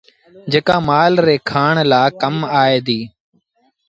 [0.51, 3.05] جيڪآ مآل ري کآڻ لآ ڪم آئي ديٚ۔